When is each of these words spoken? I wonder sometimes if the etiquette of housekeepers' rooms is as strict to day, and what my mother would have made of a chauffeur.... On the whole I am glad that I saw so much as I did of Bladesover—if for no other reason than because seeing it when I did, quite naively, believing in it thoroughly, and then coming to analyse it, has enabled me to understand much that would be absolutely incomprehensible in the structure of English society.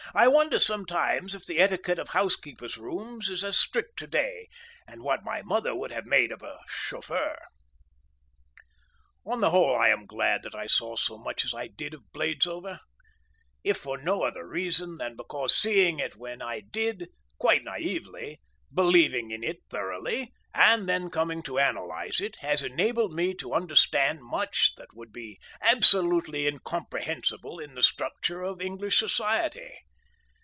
I 0.13 0.27
wonder 0.27 0.59
sometimes 0.59 1.33
if 1.33 1.45
the 1.45 1.59
etiquette 1.59 1.97
of 1.97 2.09
housekeepers' 2.09 2.77
rooms 2.77 3.29
is 3.29 3.45
as 3.45 3.57
strict 3.57 3.97
to 3.99 4.07
day, 4.07 4.49
and 4.85 5.03
what 5.03 5.23
my 5.23 5.41
mother 5.41 5.73
would 5.73 5.93
have 5.93 6.05
made 6.05 6.33
of 6.33 6.41
a 6.41 6.59
chauffeur.... 6.67 7.37
On 9.25 9.39
the 9.39 9.51
whole 9.51 9.73
I 9.73 9.87
am 9.87 10.05
glad 10.05 10.43
that 10.43 10.53
I 10.53 10.67
saw 10.67 10.97
so 10.97 11.17
much 11.17 11.45
as 11.45 11.53
I 11.53 11.67
did 11.67 11.93
of 11.93 12.11
Bladesover—if 12.11 13.77
for 13.77 13.97
no 13.97 14.23
other 14.23 14.45
reason 14.45 14.97
than 14.97 15.15
because 15.15 15.55
seeing 15.55 15.99
it 15.99 16.17
when 16.17 16.41
I 16.41 16.59
did, 16.59 17.07
quite 17.37 17.63
naively, 17.63 18.41
believing 18.73 19.31
in 19.31 19.45
it 19.45 19.59
thoroughly, 19.69 20.33
and 20.53 20.89
then 20.89 21.09
coming 21.09 21.41
to 21.43 21.57
analyse 21.57 22.19
it, 22.19 22.35
has 22.41 22.63
enabled 22.63 23.13
me 23.13 23.33
to 23.35 23.53
understand 23.53 24.19
much 24.25 24.73
that 24.75 24.93
would 24.93 25.13
be 25.13 25.39
absolutely 25.61 26.47
incomprehensible 26.47 27.59
in 27.59 27.75
the 27.75 27.83
structure 27.83 28.41
of 28.41 28.59
English 28.59 28.97
society. 28.97 29.71